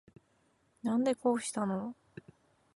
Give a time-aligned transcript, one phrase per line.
[0.81, 1.95] なんでこうしたの